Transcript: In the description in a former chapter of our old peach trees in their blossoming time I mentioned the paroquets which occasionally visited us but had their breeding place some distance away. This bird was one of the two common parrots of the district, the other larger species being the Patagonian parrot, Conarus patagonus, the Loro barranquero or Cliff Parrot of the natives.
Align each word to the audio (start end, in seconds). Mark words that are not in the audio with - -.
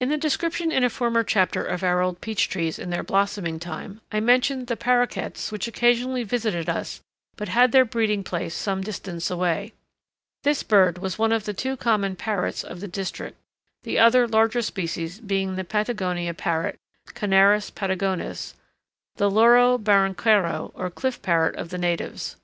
In 0.00 0.08
the 0.08 0.16
description 0.18 0.72
in 0.72 0.82
a 0.82 0.90
former 0.90 1.22
chapter 1.22 1.64
of 1.64 1.84
our 1.84 2.02
old 2.02 2.20
peach 2.20 2.48
trees 2.48 2.80
in 2.80 2.90
their 2.90 3.04
blossoming 3.04 3.60
time 3.60 4.00
I 4.10 4.18
mentioned 4.18 4.66
the 4.66 4.76
paroquets 4.76 5.52
which 5.52 5.68
occasionally 5.68 6.24
visited 6.24 6.68
us 6.68 7.00
but 7.36 7.50
had 7.50 7.70
their 7.70 7.84
breeding 7.84 8.24
place 8.24 8.56
some 8.56 8.80
distance 8.82 9.30
away. 9.30 9.72
This 10.42 10.64
bird 10.64 10.98
was 10.98 11.16
one 11.16 11.30
of 11.30 11.44
the 11.44 11.54
two 11.54 11.76
common 11.76 12.16
parrots 12.16 12.64
of 12.64 12.80
the 12.80 12.88
district, 12.88 13.38
the 13.84 14.00
other 14.00 14.26
larger 14.26 14.62
species 14.62 15.20
being 15.20 15.54
the 15.54 15.62
Patagonian 15.62 16.34
parrot, 16.34 16.76
Conarus 17.14 17.70
patagonus, 17.72 18.56
the 19.14 19.30
Loro 19.30 19.78
barranquero 19.78 20.72
or 20.74 20.90
Cliff 20.90 21.22
Parrot 21.22 21.54
of 21.54 21.68
the 21.68 21.78
natives. 21.78 22.34